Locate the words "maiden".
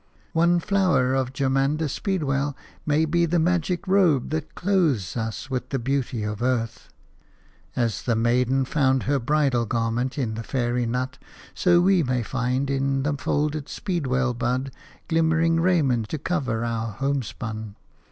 8.15-8.65